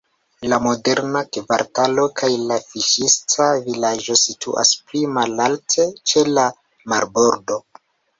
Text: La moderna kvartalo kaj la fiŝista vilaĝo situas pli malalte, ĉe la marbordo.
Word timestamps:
La 0.51 0.57
moderna 0.67 1.19
kvartalo 1.35 2.05
kaj 2.21 2.29
la 2.51 2.57
fiŝista 2.69 3.49
vilaĝo 3.67 4.17
situas 4.23 4.73
pli 4.87 5.03
malalte, 5.19 5.87
ĉe 6.13 6.25
la 6.39 6.47
marbordo. 6.95 7.59